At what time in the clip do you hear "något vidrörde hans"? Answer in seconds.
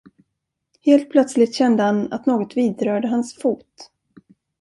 2.25-3.35